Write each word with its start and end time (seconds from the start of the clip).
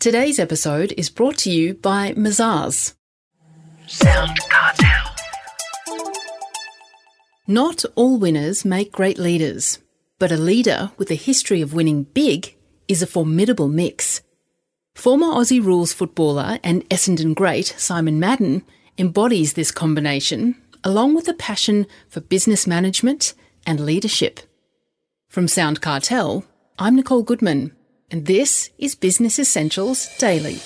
Today's 0.00 0.38
episode 0.38 0.94
is 0.96 1.10
brought 1.10 1.38
to 1.38 1.50
you 1.50 1.74
by 1.74 2.12
Mazars. 2.12 2.94
Sound 3.88 4.38
Cartel. 4.48 5.12
Not 7.48 7.84
all 7.96 8.16
winners 8.16 8.64
make 8.64 8.92
great 8.92 9.18
leaders, 9.18 9.80
but 10.20 10.30
a 10.30 10.36
leader 10.36 10.92
with 10.98 11.10
a 11.10 11.16
history 11.16 11.60
of 11.60 11.74
winning 11.74 12.04
big 12.04 12.54
is 12.86 13.02
a 13.02 13.08
formidable 13.08 13.66
mix. 13.66 14.22
Former 14.94 15.26
Aussie 15.26 15.64
rules 15.64 15.92
footballer 15.92 16.60
and 16.62 16.88
Essendon 16.90 17.34
great 17.34 17.74
Simon 17.76 18.20
Madden 18.20 18.62
embodies 18.98 19.54
this 19.54 19.72
combination, 19.72 20.54
along 20.84 21.16
with 21.16 21.26
a 21.26 21.34
passion 21.34 21.88
for 22.08 22.20
business 22.20 22.68
management 22.68 23.34
and 23.66 23.80
leadership. 23.80 24.38
From 25.28 25.48
Sound 25.48 25.80
Cartel, 25.80 26.44
I'm 26.78 26.94
Nicole 26.94 27.24
Goodman, 27.24 27.72
and 28.10 28.24
this 28.24 28.70
is 28.78 28.94
Business 28.94 29.38
Essentials 29.38 30.08
Daily. 30.16 30.56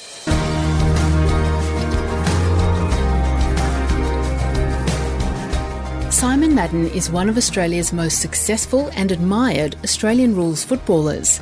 Simon 6.11 6.55
Madden 6.55 6.89
is 6.91 7.11
one 7.11 7.29
of 7.29 7.37
Australia's 7.37 7.93
most 7.93 8.21
successful 8.21 8.91
and 8.95 9.11
admired 9.11 9.75
Australian 9.83 10.37
rules 10.37 10.63
footballers. 10.63 11.41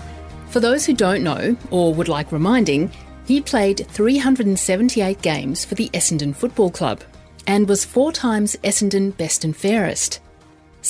For 0.49 0.61
those 0.61 0.87
who 0.87 0.95
don't 0.95 1.23
know, 1.23 1.55
or 1.71 1.93
would 1.93 2.09
like 2.09 2.33
reminding, 2.33 2.91
he 3.27 3.43
played 3.43 3.87
378 3.91 5.21
games 5.21 5.65
for 5.67 5.75
the 5.75 5.91
Essendon 5.91 6.35
Football 6.35 6.71
Club 6.71 7.03
and 7.47 7.69
was 7.69 7.85
four 7.85 8.11
times 8.11 8.57
Essendon 8.65 9.15
Best 9.17 9.45
and 9.45 9.55
Fairest. 9.55 10.21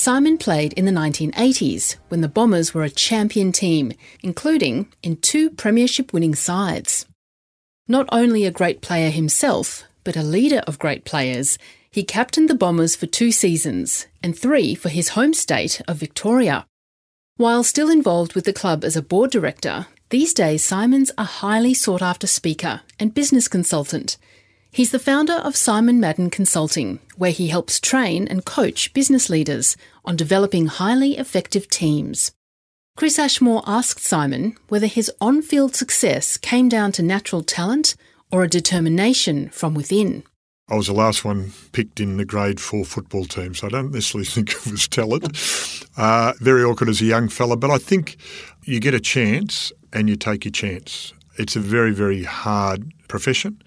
Simon 0.01 0.35
played 0.35 0.73
in 0.73 0.85
the 0.85 0.91
1980s 0.91 1.97
when 2.09 2.21
the 2.21 2.27
Bombers 2.27 2.73
were 2.73 2.81
a 2.81 2.89
champion 2.89 3.51
team, 3.51 3.93
including 4.23 4.91
in 5.03 5.15
two 5.15 5.51
Premiership 5.51 6.11
winning 6.11 6.33
sides. 6.33 7.05
Not 7.87 8.09
only 8.11 8.43
a 8.43 8.49
great 8.49 8.81
player 8.81 9.11
himself, 9.11 9.83
but 10.03 10.17
a 10.17 10.23
leader 10.23 10.63
of 10.65 10.79
great 10.79 11.05
players, 11.05 11.59
he 11.91 12.03
captained 12.03 12.49
the 12.49 12.55
Bombers 12.55 12.95
for 12.95 13.05
two 13.05 13.31
seasons 13.31 14.07
and 14.23 14.35
three 14.35 14.73
for 14.73 14.89
his 14.89 15.09
home 15.09 15.35
state 15.35 15.83
of 15.87 15.97
Victoria. 15.97 16.65
While 17.37 17.63
still 17.63 17.91
involved 17.91 18.33
with 18.33 18.45
the 18.45 18.53
club 18.53 18.83
as 18.83 18.95
a 18.95 19.03
board 19.03 19.29
director, 19.29 19.85
these 20.09 20.33
days 20.33 20.63
Simon's 20.63 21.11
a 21.15 21.25
highly 21.25 21.75
sought 21.75 22.01
after 22.01 22.25
speaker 22.25 22.81
and 22.99 23.13
business 23.13 23.47
consultant. 23.47 24.17
He's 24.73 24.91
the 24.91 24.99
founder 24.99 25.33
of 25.33 25.57
Simon 25.57 25.99
Madden 25.99 26.29
Consulting, 26.29 26.99
where 27.17 27.31
he 27.31 27.49
helps 27.49 27.77
train 27.77 28.25
and 28.29 28.45
coach 28.45 28.93
business 28.93 29.29
leaders 29.29 29.75
on 30.05 30.15
developing 30.15 30.67
highly 30.67 31.17
effective 31.17 31.67
teams. 31.69 32.31
Chris 32.97 33.17
Ashmore 33.17 33.63
asked 33.65 34.03
Simon 34.03 34.55
whether 34.67 34.87
his 34.87 35.11
on 35.21 35.41
field 35.41 35.75
success 35.75 36.37
came 36.37 36.69
down 36.69 36.91
to 36.93 37.01
natural 37.01 37.41
talent 37.41 37.95
or 38.31 38.43
a 38.43 38.49
determination 38.49 39.49
from 39.49 39.73
within. 39.73 40.23
I 40.69 40.75
was 40.75 40.87
the 40.87 40.93
last 40.93 41.25
one 41.25 41.51
picked 41.73 41.99
in 41.99 42.17
the 42.17 42.25
grade 42.25 42.59
four 42.59 42.85
football 42.85 43.25
team, 43.25 43.53
so 43.53 43.67
I 43.67 43.69
don't 43.69 43.91
necessarily 43.91 44.25
think 44.29 44.51
it 44.51 44.71
was 44.71 44.87
talent. 44.87 45.37
Uh, 45.97 46.33
very 46.39 46.63
awkward 46.63 46.89
as 46.89 47.01
a 47.01 47.05
young 47.05 47.27
fella, 47.27 47.57
but 47.57 47.69
I 47.69 47.77
think 47.77 48.17
you 48.63 48.79
get 48.79 48.93
a 48.93 48.99
chance 48.99 49.71
and 49.91 50.09
you 50.09 50.15
take 50.15 50.45
your 50.45 50.51
chance. 50.51 51.13
It's 51.37 51.55
a 51.55 51.59
very, 51.59 51.91
very 51.91 52.23
hard 52.23 52.93
profession. 53.07 53.61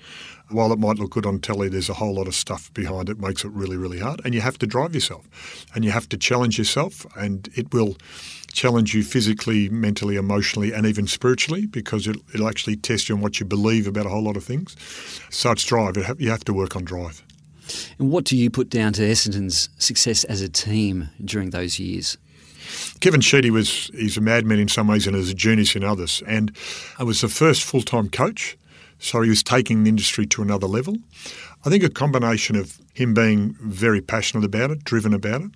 While 0.51 0.73
it 0.73 0.79
might 0.79 0.99
look 0.99 1.11
good 1.11 1.27
on 1.27 1.41
telly, 1.41 1.69
there's 1.69 1.89
a 1.89 1.95
whole 1.95 2.15
lot 2.15 2.27
of 2.27 2.35
stuff 2.35 2.73
behind 2.75 3.09
it, 3.09 3.19
makes 3.19 3.45
it 3.45 3.51
really, 3.51 3.77
really 3.77 3.99
hard. 3.99 4.21
And 4.25 4.35
you 4.35 4.41
have 4.41 4.59
to 4.59 4.67
drive 4.67 4.95
yourself 4.95 5.27
and 5.75 5.85
you 5.85 5.91
have 5.91 6.09
to 6.11 6.17
challenge 6.17 6.59
yourself, 6.59 7.07
and 7.17 7.49
it 7.55 7.73
will 7.73 7.97
challenge 8.53 8.95
you 8.95 9.03
physically, 9.03 9.69
mentally, 9.69 10.17
emotionally, 10.17 10.73
and 10.73 10.87
even 10.87 11.07
spiritually 11.07 11.67
because 11.67 12.07
it, 12.07 12.17
will 12.33 12.49
actually 12.49 12.77
test 12.77 13.09
you 13.09 13.15
on 13.15 13.21
what 13.21 13.41
you 13.41 13.47
believe 13.47 13.87
about 13.87 14.07
a 14.07 14.09
whole 14.09 14.23
lot 14.23 14.37
of 14.37 14.45
things. 14.45 14.77
So 15.31 15.51
it's 15.51 15.65
drive. 15.65 15.97
You 16.19 16.31
have 16.31 16.45
to 16.45 16.55
work 16.55 16.77
on 16.77 16.85
drive. 16.85 17.23
And 17.99 18.11
what 18.11 18.25
do 18.25 18.37
you 18.37 18.51
put 18.51 18.71
down 18.71 18.93
to 18.95 19.03
Essendon's 19.03 19.69
success 19.79 20.25
as 20.25 20.41
a 20.41 20.49
team 20.49 21.09
during 21.25 21.51
those 21.51 21.79
years? 21.79 22.17
Kevin 23.01 23.21
Sheedy 23.21 23.51
was 23.51 23.91
he's 23.95 24.17
a 24.17 24.21
madman 24.21 24.59
in 24.59 24.69
some 24.69 24.87
ways 24.87 25.07
and 25.07 25.17
is 25.17 25.31
a 25.31 25.35
genius 25.35 25.77
in 25.77 25.85
others. 25.85 26.23
And 26.27 26.57
I 26.99 27.05
was 27.05 27.21
the 27.21 27.29
first 27.29 27.63
full 27.63 27.83
time 27.83 28.09
coach, 28.09 28.57
so 28.99 29.23
he 29.23 29.31
was 29.31 29.43
taking 29.43 29.85
the 29.85 29.89
industry 29.89 30.27
to 30.27 30.43
another 30.43 30.67
level. 30.67 30.97
I 31.65 31.71
think 31.71 31.83
a 31.83 31.89
combination 31.89 32.57
of 32.57 32.79
him 32.95 33.15
being 33.15 33.57
very 33.61 34.01
passionate 34.01 34.45
about 34.45 34.71
it, 34.71 34.85
driven 34.85 35.15
about 35.15 35.43
it, 35.43 35.51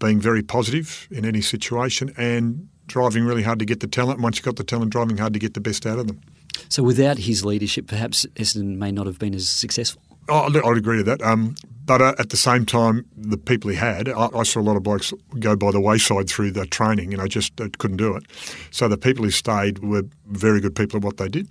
being 0.00 0.20
very 0.20 0.42
positive 0.42 1.06
in 1.10 1.24
any 1.24 1.40
situation, 1.40 2.12
and 2.16 2.68
driving 2.86 3.24
really 3.24 3.42
hard 3.42 3.58
to 3.58 3.64
get 3.64 3.80
the 3.80 3.86
talent. 3.86 4.20
Once 4.20 4.38
you 4.38 4.42
got 4.42 4.56
the 4.56 4.64
talent, 4.64 4.90
driving 4.90 5.16
hard 5.16 5.32
to 5.32 5.38
get 5.38 5.54
the 5.54 5.60
best 5.60 5.86
out 5.86 5.98
of 5.98 6.06
them. 6.06 6.20
So, 6.68 6.82
without 6.82 7.18
his 7.18 7.44
leadership, 7.44 7.86
perhaps 7.86 8.26
Essendon 8.34 8.76
may 8.76 8.92
not 8.92 9.06
have 9.06 9.18
been 9.18 9.34
as 9.34 9.48
successful. 9.48 10.02
Oh, 10.28 10.46
I'd 10.46 10.76
agree 10.76 10.98
with 10.98 11.06
that. 11.06 11.20
Um, 11.22 11.56
but 11.84 12.00
uh, 12.00 12.14
at 12.18 12.30
the 12.30 12.36
same 12.36 12.64
time, 12.64 13.04
the 13.16 13.36
people 13.36 13.70
he 13.70 13.76
had, 13.76 14.08
I, 14.08 14.28
I, 14.32 14.42
saw 14.44 14.60
a 14.60 14.62
lot 14.62 14.76
of 14.76 14.84
blokes 14.84 15.12
go 15.40 15.56
by 15.56 15.72
the 15.72 15.80
wayside 15.80 16.28
through 16.28 16.52
the 16.52 16.64
training, 16.66 17.12
and 17.12 17.20
I 17.20 17.26
just 17.26 17.60
uh, 17.60 17.68
couldn't 17.78 17.96
do 17.96 18.14
it. 18.14 18.24
So 18.70 18.86
the 18.86 18.96
people 18.96 19.24
who 19.24 19.30
stayed 19.32 19.80
were 19.80 20.04
very 20.26 20.60
good 20.60 20.76
people 20.76 20.98
at 20.98 21.02
what 21.02 21.16
they 21.16 21.28
did, 21.28 21.50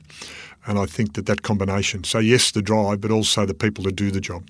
and 0.65 0.77
I 0.77 0.85
think 0.85 1.13
that 1.13 1.25
that 1.25 1.41
combination. 1.41 2.03
So 2.03 2.19
yes, 2.19 2.51
the 2.51 2.61
drive, 2.61 3.01
but 3.01 3.11
also 3.11 3.45
the 3.45 3.53
people 3.53 3.83
to 3.85 3.91
do 3.91 4.11
the 4.11 4.21
job. 4.21 4.47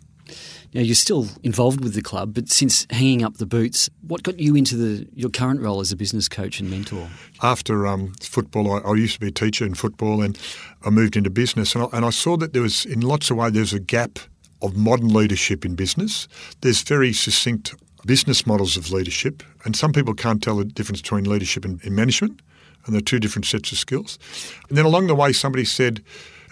Now 0.74 0.82
you're 0.82 0.96
still 0.96 1.28
involved 1.44 1.84
with 1.84 1.94
the 1.94 2.02
club, 2.02 2.34
but 2.34 2.50
since 2.50 2.88
hanging 2.90 3.24
up 3.24 3.38
the 3.38 3.46
boots, 3.46 3.90
what 4.08 4.24
got 4.24 4.40
you 4.40 4.56
into 4.56 4.78
the, 4.78 5.08
your 5.14 5.30
current 5.30 5.60
role 5.60 5.82
as 5.82 5.92
a 5.92 5.98
business 5.98 6.30
coach 6.30 6.62
and 6.62 6.70
mentor? 6.70 7.10
After 7.44 7.86
um, 7.86 8.14
football, 8.22 8.74
I, 8.74 8.78
I, 8.90 8.94
used 8.96 9.16
to 9.16 9.20
be 9.20 9.28
a 9.28 9.32
teacher 9.32 9.66
in 9.66 9.74
football, 9.74 10.22
and 10.22 10.40
I 10.86 10.90
moved 10.90 11.18
into 11.18 11.30
business, 11.30 11.76
and 11.76 11.84
I, 11.84 11.88
and 11.92 12.06
I 12.06 12.10
saw 12.10 12.38
that 12.38 12.54
there 12.54 12.62
was, 12.62 12.86
in 12.86 13.02
lots 13.02 13.30
of 13.30 13.38
ways, 13.38 13.52
there's 13.52 13.74
a 13.74 13.80
gap 13.82 14.20
of 14.62 14.78
modern 14.78 15.10
leadership 15.10 15.66
in 15.66 15.76
business. 15.76 16.30
There's 16.62 16.82
very 16.82 17.12
succinct 17.12 17.76
business 18.06 18.48
models 18.48 18.78
of 18.78 18.92
leadership, 18.92 19.44
and 19.66 19.76
some 19.76 19.92
people 19.92 20.14
can't 20.14 20.42
tell 20.42 20.56
the 20.56 20.66
difference 20.66 21.02
between 21.02 21.26
leadership 21.26 21.66
and, 21.66 21.84
and 21.84 21.96
management, 21.96 22.42
and 22.86 22.94
they're 22.94 23.02
two 23.02 23.20
different 23.20 23.46
sets 23.46 23.72
of 23.72 23.78
skills. 23.78 24.18
And 24.70 24.78
then 24.78 24.86
along 24.86 25.08
the 25.08 25.16
way, 25.16 25.34
somebody 25.34 25.66
said, 25.66 26.04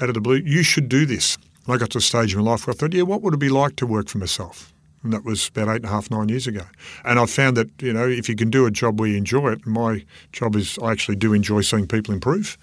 out 0.02 0.10
of 0.10 0.16
the 0.16 0.22
blue, 0.22 0.38
you 0.38 0.64
should 0.64 0.90
do 0.90 1.06
this. 1.06 1.38
And 1.66 1.74
I 1.74 1.78
got 1.78 1.90
to 1.92 1.98
a 1.98 2.02
stage 2.02 2.34
in 2.34 2.44
my 2.44 2.52
life 2.52 2.66
where 2.66 2.74
I 2.74 2.78
thought, 2.78 2.94
yeah, 2.94 3.04
what 3.04 3.22
would 3.22 3.34
it 3.34 3.40
be 3.40 3.50
like 3.50 3.76
to 3.78 3.88
work 3.88 4.10
for 4.10 4.18
myself? 4.18 4.72
And 5.04 5.14
that 5.14 5.24
was 5.24 5.48
about 5.48 5.70
eight 5.70 5.78
and 5.78 5.86
a 5.86 5.90
half, 5.90 6.12
nine 6.12 6.28
years 6.28 6.46
ago. 6.46 6.64
And 7.06 7.20
I 7.20 7.26
found 7.26 7.56
that, 7.58 7.70
you 7.82 7.94
know, 7.94 8.08
if 8.08 8.28
you 8.28 8.36
can 8.36 8.50
do 8.50 8.66
a 8.66 8.72
job 8.72 9.00
where 9.00 9.08
you 9.08 9.18
enjoy 9.18 9.54
it, 9.54 9.66
my 9.66 10.04
job 10.34 10.56
is 10.56 10.78
I 10.82 10.92
actually 10.92 11.16
do 11.16 11.34
enjoy 11.34 11.62
seeing 11.62 11.88
people 11.88 12.14
improve. 12.14 12.58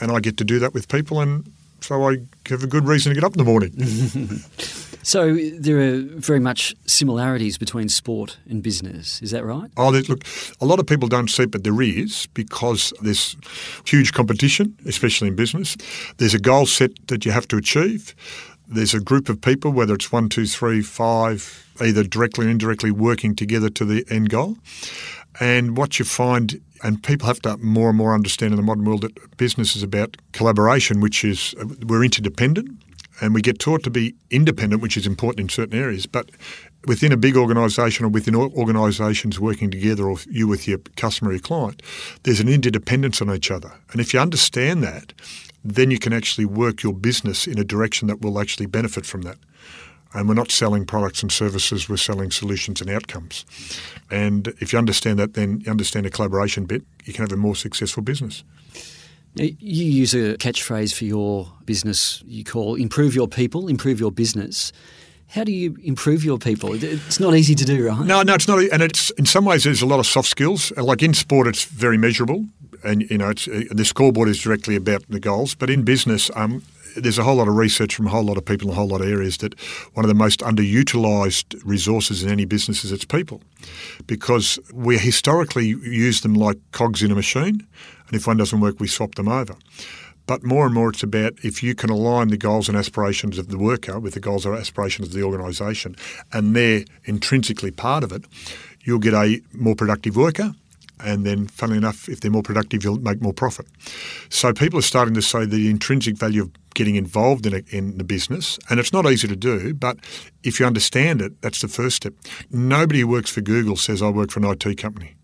And 0.00 0.12
I 0.12 0.20
get 0.20 0.36
to 0.38 0.44
do 0.44 0.58
that 0.58 0.74
with 0.74 0.88
people 0.88 1.20
and 1.20 1.50
so 1.80 2.08
I 2.08 2.18
have 2.46 2.62
a 2.62 2.66
good 2.66 2.86
reason 2.86 3.10
to 3.10 3.14
get 3.14 3.24
up 3.24 3.32
in 3.32 3.38
the 3.38 3.44
morning. 3.44 3.72
so 5.02 5.34
there 5.34 5.78
are 5.80 5.98
very 5.98 6.40
much 6.40 6.74
similarities 6.86 7.58
between 7.58 7.88
sport 7.88 8.38
and 8.48 8.62
business. 8.62 9.22
Is 9.22 9.30
that 9.30 9.44
right? 9.44 9.70
Oh, 9.76 9.90
look, 9.90 10.24
a 10.60 10.66
lot 10.66 10.78
of 10.78 10.86
people 10.86 11.08
don't 11.08 11.28
see 11.28 11.44
it, 11.44 11.50
but 11.50 11.64
there 11.64 11.80
is 11.80 12.26
because 12.34 12.92
there's 13.00 13.36
huge 13.86 14.12
competition, 14.12 14.76
especially 14.86 15.28
in 15.28 15.36
business. 15.36 15.76
There's 16.18 16.34
a 16.34 16.38
goal 16.38 16.66
set 16.66 16.90
that 17.08 17.24
you 17.24 17.32
have 17.32 17.48
to 17.48 17.56
achieve. 17.56 18.14
There's 18.68 18.94
a 18.94 19.00
group 19.00 19.28
of 19.28 19.40
people, 19.40 19.72
whether 19.72 19.94
it's 19.94 20.12
one, 20.12 20.28
two, 20.28 20.46
three, 20.46 20.82
five, 20.82 21.66
either 21.80 22.04
directly 22.04 22.46
or 22.46 22.50
indirectly 22.50 22.90
working 22.90 23.34
together 23.34 23.68
to 23.70 23.84
the 23.84 24.04
end 24.10 24.30
goal. 24.30 24.58
And 25.40 25.76
what 25.76 25.98
you 25.98 26.04
find 26.04 26.60
and 26.82 27.02
people 27.02 27.26
have 27.26 27.40
to 27.42 27.56
more 27.58 27.90
and 27.90 27.98
more 27.98 28.14
understand 28.14 28.52
in 28.52 28.56
the 28.56 28.62
modern 28.62 28.84
world 28.84 29.02
that 29.02 29.36
business 29.36 29.76
is 29.76 29.82
about 29.82 30.16
collaboration, 30.32 31.00
which 31.00 31.24
is 31.24 31.54
we're 31.86 32.04
interdependent 32.04 32.70
and 33.20 33.34
we 33.34 33.42
get 33.42 33.58
taught 33.58 33.82
to 33.84 33.90
be 33.90 34.14
independent, 34.30 34.82
which 34.82 34.96
is 34.96 35.06
important 35.06 35.40
in 35.40 35.48
certain 35.48 35.78
areas. 35.78 36.06
But 36.06 36.30
within 36.86 37.12
a 37.12 37.16
big 37.16 37.36
organisation 37.36 38.06
or 38.06 38.08
within 38.08 38.34
organisations 38.34 39.38
working 39.38 39.70
together, 39.70 40.08
or 40.08 40.18
you 40.30 40.48
with 40.48 40.66
your 40.66 40.78
customer 40.96 41.30
or 41.30 41.34
your 41.34 41.40
client, 41.40 41.82
there's 42.22 42.40
an 42.40 42.48
interdependence 42.48 43.20
on 43.20 43.32
each 43.34 43.50
other. 43.50 43.72
And 43.92 44.00
if 44.00 44.14
you 44.14 44.20
understand 44.20 44.82
that, 44.82 45.12
then 45.64 45.90
you 45.90 45.98
can 45.98 46.12
actually 46.12 46.46
work 46.46 46.82
your 46.82 46.94
business 46.94 47.46
in 47.46 47.58
a 47.58 47.64
direction 47.64 48.08
that 48.08 48.22
will 48.22 48.40
actually 48.40 48.66
benefit 48.66 49.04
from 49.04 49.22
that. 49.22 49.36
And 50.12 50.26
we're 50.26 50.34
not 50.34 50.50
selling 50.50 50.86
products 50.86 51.22
and 51.22 51.30
services, 51.30 51.88
we're 51.88 51.96
selling 51.96 52.32
solutions 52.32 52.80
and 52.80 52.90
outcomes. 52.90 53.44
And 54.10 54.48
if 54.58 54.72
you 54.72 54.78
understand 54.78 55.18
that, 55.20 55.34
then 55.34 55.60
you 55.60 55.70
understand 55.70 56.06
the 56.06 56.10
collaboration 56.10 56.64
bit, 56.64 56.82
you 57.04 57.12
can 57.12 57.22
have 57.22 57.32
a 57.32 57.36
more 57.36 57.54
successful 57.54 58.02
business. 58.02 58.42
You 59.34 59.84
use 59.84 60.14
a 60.14 60.36
catchphrase 60.36 60.92
for 60.92 61.04
your 61.04 61.52
business 61.64 62.22
you 62.26 62.42
call 62.44 62.74
improve 62.74 63.14
your 63.14 63.28
people, 63.28 63.68
improve 63.68 64.00
your 64.00 64.10
business. 64.10 64.72
How 65.28 65.44
do 65.44 65.52
you 65.52 65.76
improve 65.84 66.24
your 66.24 66.38
people? 66.38 66.74
It's 66.74 67.20
not 67.20 67.36
easy 67.36 67.54
to 67.54 67.64
do, 67.64 67.86
right? 67.86 68.04
No, 68.04 68.22
no, 68.22 68.34
it's 68.34 68.48
not. 68.48 68.58
And 68.72 68.82
it's 68.82 69.10
in 69.10 69.26
some 69.26 69.44
ways 69.44 69.62
there's 69.62 69.82
a 69.82 69.86
lot 69.86 70.00
of 70.00 70.06
soft 70.06 70.28
skills. 70.28 70.72
Like 70.76 71.04
in 71.04 71.14
sport, 71.14 71.46
it's 71.46 71.64
very 71.64 71.96
measurable, 71.96 72.46
and 72.82 73.08
you 73.08 73.18
know, 73.18 73.28
it's, 73.28 73.44
the 73.44 73.84
scoreboard 73.84 74.28
is 74.28 74.40
directly 74.40 74.74
about 74.74 75.04
the 75.08 75.20
goals. 75.20 75.54
But 75.54 75.70
in 75.70 75.84
business, 75.84 76.32
um, 76.34 76.64
there's 76.96 77.18
a 77.18 77.24
whole 77.24 77.36
lot 77.36 77.48
of 77.48 77.56
research 77.56 77.94
from 77.94 78.06
a 78.06 78.10
whole 78.10 78.24
lot 78.24 78.36
of 78.36 78.44
people 78.44 78.68
in 78.68 78.72
a 78.72 78.76
whole 78.76 78.88
lot 78.88 79.00
of 79.00 79.08
areas 79.08 79.38
that 79.38 79.58
one 79.94 80.04
of 80.04 80.08
the 80.08 80.14
most 80.14 80.40
underutilized 80.40 81.60
resources 81.64 82.22
in 82.22 82.30
any 82.30 82.44
business 82.44 82.84
is 82.84 82.92
its 82.92 83.04
people 83.04 83.40
because 84.06 84.58
we 84.72 84.98
historically 84.98 85.66
use 85.66 86.20
them 86.22 86.34
like 86.34 86.58
cogs 86.72 87.02
in 87.02 87.10
a 87.10 87.14
machine 87.14 87.66
and 88.06 88.16
if 88.16 88.26
one 88.26 88.36
doesn't 88.36 88.60
work 88.60 88.80
we 88.80 88.88
swap 88.88 89.14
them 89.14 89.28
over 89.28 89.54
But 90.30 90.44
more 90.44 90.64
and 90.64 90.72
more, 90.72 90.90
it's 90.90 91.02
about 91.02 91.32
if 91.42 91.60
you 91.60 91.74
can 91.74 91.90
align 91.90 92.28
the 92.28 92.36
goals 92.36 92.68
and 92.68 92.78
aspirations 92.78 93.36
of 93.36 93.48
the 93.48 93.58
worker 93.58 93.98
with 93.98 94.14
the 94.14 94.20
goals 94.20 94.46
and 94.46 94.54
aspirations 94.54 95.08
of 95.08 95.14
the 95.14 95.24
organisation, 95.24 95.96
and 96.32 96.54
they're 96.54 96.84
intrinsically 97.04 97.72
part 97.72 98.04
of 98.04 98.12
it, 98.12 98.24
you'll 98.82 99.00
get 99.00 99.12
a 99.12 99.40
more 99.52 99.74
productive 99.74 100.14
worker. 100.16 100.54
And 101.02 101.26
then, 101.26 101.48
funnily 101.48 101.78
enough, 101.78 102.08
if 102.08 102.20
they're 102.20 102.30
more 102.30 102.44
productive, 102.44 102.84
you'll 102.84 103.00
make 103.00 103.20
more 103.20 103.32
profit. 103.32 103.66
So 104.28 104.52
people 104.52 104.78
are 104.78 104.82
starting 104.82 105.14
to 105.14 105.22
say 105.22 105.46
the 105.46 105.68
intrinsic 105.68 106.16
value 106.16 106.42
of 106.42 106.50
getting 106.80 106.96
involved 106.96 107.44
in, 107.44 107.52
a, 107.52 107.62
in 107.76 107.98
the 107.98 108.04
business, 108.04 108.58
and 108.70 108.80
it's 108.80 108.90
not 108.90 109.04
easy 109.04 109.28
to 109.28 109.36
do, 109.36 109.74
but 109.74 109.98
if 110.42 110.58
you 110.58 110.64
understand 110.64 111.20
it, 111.20 111.42
that's 111.42 111.60
the 111.60 111.68
first 111.68 111.96
step. 111.96 112.14
Nobody 112.50 113.00
who 113.00 113.08
works 113.08 113.30
for 113.30 113.42
Google 113.42 113.76
says, 113.76 114.00
I 114.00 114.08
work 114.08 114.30
for 114.30 114.40
an 114.40 114.46
IT 114.46 114.78
company. 114.78 115.14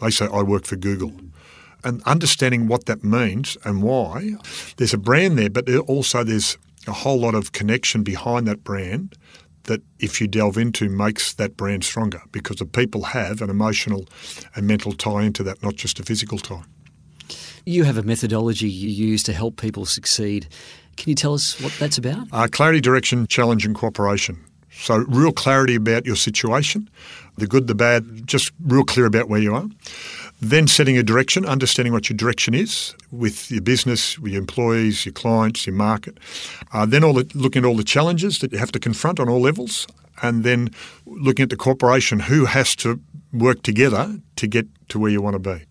They 0.00 0.10
say, 0.10 0.26
I 0.26 0.42
work 0.42 0.64
for 0.64 0.74
Google 0.74 1.12
and 1.84 2.02
understanding 2.06 2.66
what 2.66 2.86
that 2.86 3.04
means 3.04 3.56
and 3.64 3.84
why. 3.84 4.32
There's 4.78 4.92
a 4.92 4.98
brand 4.98 5.38
there, 5.38 5.48
but 5.48 5.68
also 5.86 6.24
there's 6.24 6.58
a 6.88 6.92
whole 6.92 7.20
lot 7.20 7.36
of 7.36 7.52
connection 7.52 8.02
behind 8.02 8.48
that 8.48 8.64
brand 8.64 9.14
that 9.64 9.82
if 10.00 10.20
you 10.20 10.26
delve 10.26 10.58
into 10.58 10.88
makes 10.88 11.34
that 11.34 11.56
brand 11.56 11.84
stronger 11.84 12.20
because 12.32 12.56
the 12.56 12.66
people 12.66 13.04
have 13.04 13.40
an 13.42 13.48
emotional 13.48 14.08
and 14.56 14.66
mental 14.66 14.92
tie 14.92 15.22
into 15.22 15.44
that, 15.44 15.62
not 15.62 15.76
just 15.76 16.00
a 16.00 16.02
physical 16.02 16.38
tie. 16.38 16.64
You 17.64 17.84
have 17.84 17.98
a 17.98 18.02
methodology 18.02 18.68
you 18.68 18.88
use 18.88 19.22
to 19.24 19.32
help 19.32 19.56
people 19.56 19.84
succeed. 19.84 20.48
Can 20.96 21.08
you 21.08 21.14
tell 21.14 21.34
us 21.34 21.60
what 21.60 21.72
that's 21.78 21.98
about? 21.98 22.26
Uh, 22.32 22.48
clarity, 22.50 22.80
direction, 22.80 23.26
challenge, 23.26 23.64
and 23.64 23.74
cooperation. 23.74 24.38
So, 24.72 24.98
real 25.08 25.32
clarity 25.32 25.74
about 25.74 26.06
your 26.06 26.16
situation, 26.16 26.88
the 27.36 27.46
good, 27.46 27.66
the 27.66 27.74
bad, 27.74 28.26
just 28.26 28.52
real 28.64 28.84
clear 28.84 29.06
about 29.06 29.28
where 29.28 29.40
you 29.40 29.54
are. 29.54 29.66
Then 30.40 30.68
setting 30.68 30.96
a 30.96 31.02
direction, 31.02 31.44
understanding 31.44 31.92
what 31.92 32.08
your 32.08 32.16
direction 32.16 32.54
is 32.54 32.94
with 33.10 33.50
your 33.50 33.60
business, 33.60 34.18
with 34.18 34.32
your 34.32 34.40
employees, 34.40 35.04
your 35.04 35.12
clients, 35.12 35.66
your 35.66 35.76
market. 35.76 36.18
Uh, 36.72 36.86
then 36.86 37.04
all 37.04 37.12
the, 37.12 37.30
looking 37.34 37.64
at 37.64 37.68
all 37.68 37.76
the 37.76 37.84
challenges 37.84 38.38
that 38.38 38.52
you 38.52 38.58
have 38.58 38.72
to 38.72 38.78
confront 38.78 39.20
on 39.20 39.28
all 39.28 39.40
levels, 39.40 39.86
and 40.22 40.44
then 40.44 40.70
looking 41.04 41.42
at 41.42 41.50
the 41.50 41.56
corporation, 41.56 42.20
who 42.20 42.46
has 42.46 42.74
to 42.76 43.00
work 43.32 43.62
together 43.62 44.18
to 44.36 44.46
get 44.46 44.66
to 44.88 44.98
where 44.98 45.10
you 45.10 45.20
want 45.20 45.34
to 45.34 45.38
be 45.38 45.64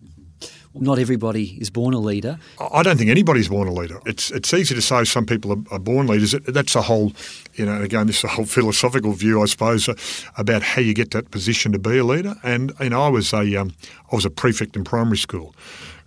not 0.74 0.98
everybody 0.98 1.58
is 1.60 1.70
born 1.70 1.94
a 1.94 1.98
leader. 1.98 2.38
I 2.72 2.82
don't 2.82 2.96
think 2.96 3.10
anybody's 3.10 3.48
born 3.48 3.66
a 3.66 3.72
leader. 3.72 4.00
It's 4.06 4.30
it's 4.30 4.54
easy 4.54 4.74
to 4.74 4.82
say 4.82 5.04
some 5.04 5.26
people 5.26 5.52
are, 5.52 5.74
are 5.74 5.78
born 5.78 6.06
leaders. 6.06 6.32
That's 6.46 6.76
a 6.76 6.82
whole, 6.82 7.12
you 7.54 7.66
know, 7.66 7.82
again, 7.82 8.06
this 8.06 8.18
is 8.18 8.24
a 8.24 8.28
whole 8.28 8.44
philosophical 8.44 9.12
view, 9.12 9.42
I 9.42 9.46
suppose, 9.46 9.88
uh, 9.88 9.94
about 10.36 10.62
how 10.62 10.80
you 10.80 10.94
get 10.94 11.10
that 11.10 11.30
position 11.30 11.72
to 11.72 11.78
be 11.78 11.98
a 11.98 12.04
leader. 12.04 12.36
And 12.42 12.72
you 12.80 12.90
know, 12.90 13.02
I 13.02 13.08
was 13.08 13.32
a 13.32 13.56
um, 13.56 13.72
I 14.12 14.14
was 14.14 14.24
a 14.24 14.30
prefect 14.30 14.76
in 14.76 14.84
primary 14.84 15.18
school. 15.18 15.54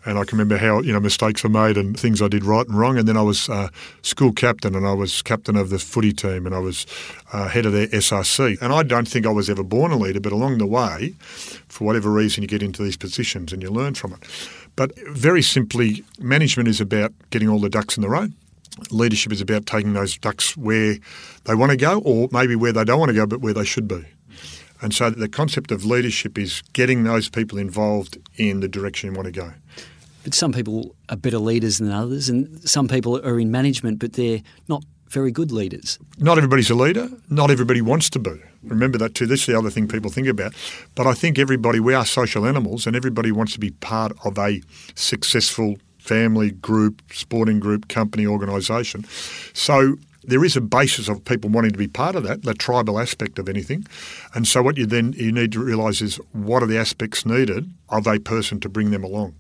And 0.06 0.18
I 0.18 0.26
can 0.26 0.38
remember 0.38 0.58
how 0.58 0.82
you 0.82 0.92
know 0.92 1.00
mistakes 1.00 1.44
were 1.44 1.50
made 1.50 1.78
and 1.78 1.98
things 1.98 2.22
I 2.22 2.28
did 2.28 2.44
right 2.44 2.68
and 2.68 2.78
wrong. 2.78 2.98
And 2.98 3.08
then 3.08 3.18
I 3.18 3.22
was 3.22 3.50
uh, 3.50 3.70
school 4.02 4.34
captain, 4.34 4.76
and 4.76 4.86
I 4.86 4.94
was 4.94 5.22
captain 5.22 5.56
of 5.56 5.70
the 5.70 5.80
footy 5.80 6.12
team, 6.12 6.46
and 6.46 6.54
I 6.54 6.60
was 6.60 6.86
uh, 7.32 7.48
head 7.48 7.66
of 7.66 7.74
their 7.74 7.88
SRC. 7.88 8.62
And 8.62 8.74
I 8.74 8.84
don't 8.84 9.08
think 9.08 9.26
I 9.26 9.32
was 9.32 9.50
ever 9.50 9.64
born 9.64 9.92
a 9.92 9.98
leader, 9.98 10.20
but 10.20 10.32
along 10.32 10.58
the 10.58 10.66
way, 10.66 11.14
for 11.68 11.86
whatever 11.86 12.12
reason, 12.12 12.42
you 12.44 12.48
get 12.48 12.64
into 12.64 12.84
these 12.84 12.98
positions 12.98 13.54
and 13.54 13.62
you 13.62 13.70
learn 13.70 13.96
from 13.96 14.14
it. 14.14 14.20
But 14.76 14.92
very 15.10 15.42
simply, 15.42 16.04
management 16.20 16.68
is 16.68 16.82
about 16.82 17.14
getting 17.30 17.50
all 17.50 17.60
the 17.60 17.70
ducks 17.70 17.98
in 17.98 18.02
the 18.02 18.10
row. 18.10 18.28
Leadership 18.90 19.32
is 19.32 19.40
about 19.40 19.68
taking 19.68 19.94
those 19.94 20.18
ducks 20.18 20.58
where 20.58 20.98
they 21.46 21.56
want 21.56 21.72
to 21.72 21.78
go, 21.78 22.00
or 22.00 22.28
maybe 22.32 22.56
where 22.56 22.74
they 22.74 22.84
don't 22.84 23.00
want 23.00 23.10
to 23.10 23.16
go, 23.16 23.28
but 23.28 23.40
where 23.40 23.54
they 23.54 23.66
should 23.66 23.88
be. 23.88 24.04
And 24.84 24.94
so 24.94 25.10
the 25.10 25.30
concept 25.30 25.72
of 25.72 25.86
leadership 25.86 26.38
is 26.38 26.62
getting 26.74 27.06
those 27.06 27.30
people 27.30 27.58
involved 27.58 28.18
in 28.36 28.60
the 28.60 28.68
direction 28.68 29.10
you 29.10 29.16
want 29.16 29.28
to 29.28 29.32
go. 29.32 29.54
But 30.24 30.34
some 30.34 30.52
people 30.52 30.96
are 31.10 31.16
better 31.16 31.40
leaders 31.40 31.80
than 31.80 31.90
others, 31.92 32.30
and 32.30 32.62
some 32.70 32.88
people 32.88 33.20
are 33.26 33.40
in 33.40 33.50
management, 33.50 34.00
but 34.00 34.14
they're 34.14 34.42
not 34.68 34.84
very 35.10 35.32
good 35.32 35.52
leaders. 35.52 36.00
Not 36.18 36.38
everybody's 36.38 36.70
a 36.70 36.76
leader. 36.76 37.10
Not 37.30 37.50
everybody 37.50 37.82
wants 37.82 38.10
to 38.12 38.20
be. 38.20 38.42
Remember 38.64 38.98
that 38.98 39.16
too. 39.16 39.26
This 39.26 39.42
is 39.42 39.46
the 39.46 39.58
other 39.58 39.70
thing 39.70 39.88
people 39.88 40.10
think 40.10 40.28
about. 40.28 40.54
But 40.96 41.08
I 41.08 41.14
think 41.14 41.40
everybody, 41.40 41.80
we 41.80 41.94
are 41.94 42.06
social 42.06 42.46
animals, 42.46 42.86
and 42.86 42.96
everybody 42.96 43.32
wants 43.32 43.54
to 43.54 43.60
be 43.60 43.72
part 43.72 44.12
of 44.26 44.38
a 44.38 44.62
successful 44.96 45.78
family, 45.98 46.52
group, 46.52 47.02
sporting 47.14 47.60
group, 47.60 47.88
company, 47.88 48.28
organisation. 48.28 49.06
So 49.54 49.98
there 50.24 50.44
is 50.44 50.56
a 50.56 50.62
basis 50.62 51.08
of 51.10 51.24
people 51.26 51.50
wanting 51.50 51.72
to 51.72 51.78
be 51.78 51.88
part 51.88 52.16
of 52.16 52.24
that, 52.24 52.44
the 52.44 52.54
tribal 52.54 53.00
aspect 53.00 53.40
of 53.40 53.50
anything. 53.50 53.86
And 54.34 54.48
so 54.48 54.62
what 54.62 54.78
you 54.78 54.86
then 54.86 55.14
you 55.14 55.32
need 55.32 55.52
to 55.54 55.64
realise 55.64 56.02
is 56.02 56.18
what 56.32 56.64
are 56.64 56.68
the 56.68 56.78
aspects 56.78 57.26
needed 57.26 57.72
of 57.90 58.08
a 58.08 58.20
person 58.20 58.60
to 58.62 58.70
bring 58.70 58.92
them 58.92 59.04
along. 59.04 59.36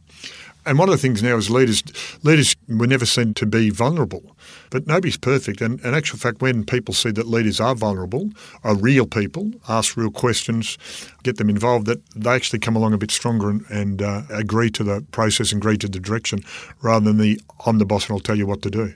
And 0.65 0.79
one 0.79 0.87
of 0.87 0.93
the 0.93 1.01
things 1.01 1.21
now 1.21 1.35
is 1.35 1.49
leaders, 1.49 1.83
leaders 2.23 2.55
were 2.69 2.87
never 2.87 3.05
seen 3.05 3.33
to 3.33 3.45
be 3.45 3.69
vulnerable, 3.69 4.37
but 4.69 4.87
nobody's 4.87 5.17
perfect. 5.17 5.59
And 5.59 5.81
in 5.81 5.93
actual 5.93 6.17
fact, 6.17 6.41
when 6.41 6.63
people 6.63 6.93
see 6.93 7.11
that 7.11 7.27
leaders 7.27 7.59
are 7.59 7.75
vulnerable, 7.75 8.29
are 8.63 8.75
real 8.75 9.05
people, 9.05 9.51
ask 9.67 9.97
real 9.97 10.11
questions, 10.11 10.77
get 11.23 11.35
them 11.35 11.49
involved, 11.49 11.85
that 11.87 12.05
they 12.15 12.31
actually 12.31 12.59
come 12.59 12.77
along 12.77 12.93
a 12.93 12.97
bit 12.97 13.11
stronger 13.11 13.49
and, 13.49 13.65
and 13.69 14.01
uh, 14.01 14.21
agree 14.29 14.69
to 14.71 14.85
the 14.85 15.05
process, 15.11 15.51
and 15.51 15.61
agree 15.61 15.77
to 15.77 15.89
the 15.89 15.99
direction, 15.99 16.39
rather 16.81 17.03
than 17.03 17.17
the 17.17 17.41
I'm 17.65 17.77
the 17.77 17.85
boss 17.85 18.07
and 18.07 18.13
I'll 18.13 18.21
tell 18.21 18.37
you 18.37 18.47
what 18.47 18.61
to 18.61 18.69
do. 18.69 18.93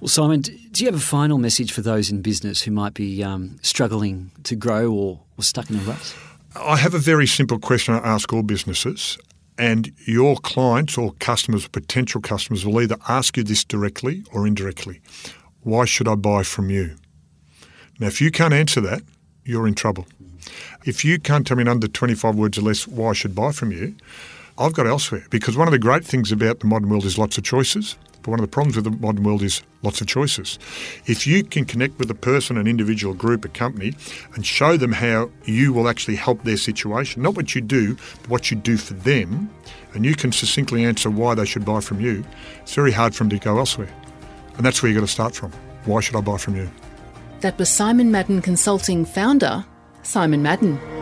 Well, 0.00 0.08
Simon, 0.08 0.42
do 0.42 0.54
you 0.76 0.86
have 0.86 0.94
a 0.94 1.04
final 1.04 1.38
message 1.38 1.72
for 1.72 1.80
those 1.80 2.10
in 2.10 2.22
business 2.22 2.62
who 2.62 2.70
might 2.70 2.94
be 2.94 3.22
um, 3.24 3.58
struggling 3.62 4.30
to 4.44 4.54
grow 4.54 4.92
or, 4.92 5.20
or 5.36 5.42
stuck 5.42 5.70
in 5.70 5.76
a 5.76 5.80
rut? 5.80 6.16
I 6.56 6.76
have 6.76 6.94
a 6.94 6.98
very 6.98 7.26
simple 7.26 7.58
question 7.58 7.94
I 7.94 7.98
ask 7.98 8.32
all 8.32 8.42
businesses, 8.42 9.18
and 9.58 9.92
your 10.06 10.36
clients 10.36 10.96
or 10.96 11.12
customers, 11.14 11.66
potential 11.68 12.20
customers, 12.20 12.64
will 12.64 12.80
either 12.80 12.96
ask 13.08 13.36
you 13.36 13.42
this 13.42 13.64
directly 13.64 14.24
or 14.32 14.46
indirectly 14.46 15.00
Why 15.62 15.84
should 15.84 16.08
I 16.08 16.14
buy 16.14 16.44
from 16.44 16.70
you? 16.70 16.96
Now, 17.98 18.06
if 18.06 18.20
you 18.20 18.30
can't 18.30 18.54
answer 18.54 18.80
that, 18.82 19.02
you're 19.44 19.66
in 19.66 19.74
trouble. 19.74 20.06
If 20.84 21.04
you 21.04 21.18
can't 21.18 21.46
tell 21.46 21.56
me 21.56 21.62
in 21.62 21.68
under 21.68 21.88
25 21.88 22.36
words 22.36 22.58
or 22.58 22.62
less 22.62 22.86
why 22.86 23.10
I 23.10 23.12
should 23.12 23.34
buy 23.34 23.50
from 23.52 23.72
you, 23.72 23.94
I've 24.56 24.72
got 24.72 24.86
elsewhere. 24.86 25.26
Because 25.30 25.56
one 25.56 25.68
of 25.68 25.72
the 25.72 25.78
great 25.78 26.04
things 26.04 26.32
about 26.32 26.60
the 26.60 26.66
modern 26.66 26.88
world 26.88 27.04
is 27.04 27.18
lots 27.18 27.38
of 27.38 27.44
choices. 27.44 27.96
But 28.28 28.32
one 28.32 28.40
of 28.40 28.44
the 28.44 28.52
problems 28.52 28.76
with 28.76 28.84
the 28.84 28.90
modern 28.90 29.24
world 29.24 29.42
is 29.42 29.62
lots 29.82 30.02
of 30.02 30.06
choices. 30.06 30.58
If 31.06 31.26
you 31.26 31.42
can 31.42 31.64
connect 31.64 31.98
with 31.98 32.10
a 32.10 32.14
person, 32.14 32.58
an 32.58 32.66
individual, 32.66 33.14
group, 33.14 33.42
a 33.46 33.48
company, 33.48 33.94
and 34.34 34.44
show 34.44 34.76
them 34.76 34.92
how 34.92 35.30
you 35.46 35.72
will 35.72 35.88
actually 35.88 36.16
help 36.16 36.42
their 36.42 36.58
situation, 36.58 37.22
not 37.22 37.36
what 37.36 37.54
you 37.54 37.62
do, 37.62 37.94
but 37.94 38.28
what 38.28 38.50
you 38.50 38.58
do 38.58 38.76
for 38.76 38.92
them, 38.92 39.48
and 39.94 40.04
you 40.04 40.14
can 40.14 40.30
succinctly 40.30 40.84
answer 40.84 41.08
why 41.08 41.34
they 41.34 41.46
should 41.46 41.64
buy 41.64 41.80
from 41.80 42.02
you, 42.02 42.22
it's 42.60 42.74
very 42.74 42.92
hard 42.92 43.14
for 43.14 43.24
them 43.24 43.30
to 43.30 43.38
go 43.38 43.56
elsewhere. 43.56 43.88
And 44.58 44.66
that's 44.66 44.82
where 44.82 44.92
you've 44.92 45.00
got 45.00 45.06
to 45.06 45.10
start 45.10 45.34
from. 45.34 45.50
Why 45.86 46.00
should 46.02 46.14
I 46.14 46.20
buy 46.20 46.36
from 46.36 46.54
you? 46.54 46.70
That 47.40 47.56
was 47.56 47.70
Simon 47.70 48.10
Madden 48.10 48.42
Consulting 48.42 49.06
founder, 49.06 49.64
Simon 50.02 50.42
Madden. 50.42 50.97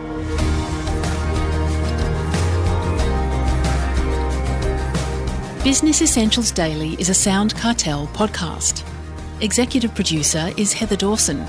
Business 5.67 6.01
Essentials 6.01 6.49
Daily 6.49 6.93
is 6.93 7.09
a 7.09 7.13
Sound 7.13 7.53
Cartel 7.57 8.07
podcast. 8.13 8.85
Executive 9.41 9.93
producer 9.93 10.49
is 10.55 10.71
Heather 10.71 10.95
Dawson. 10.95 11.45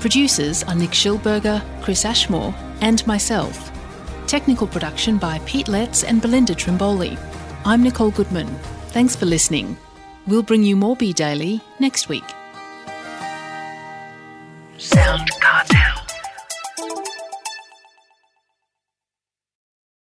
Producers 0.00 0.64
are 0.64 0.74
Nick 0.74 0.90
Schilberger, 0.90 1.62
Chris 1.80 2.04
Ashmore, 2.04 2.52
and 2.80 3.06
myself. 3.06 3.70
Technical 4.26 4.66
production 4.66 5.18
by 5.18 5.38
Pete 5.46 5.68
Letts 5.68 6.02
and 6.02 6.20
Belinda 6.20 6.52
Trimboli. 6.52 7.16
I'm 7.64 7.84
Nicole 7.84 8.10
Goodman. 8.10 8.48
Thanks 8.88 9.14
for 9.14 9.26
listening. 9.26 9.76
We'll 10.26 10.42
bring 10.42 10.64
you 10.64 10.74
more 10.74 10.96
B 10.96 11.12
Daily 11.12 11.60
next 11.78 12.08
week. 12.08 12.24
Sound. 14.78 15.30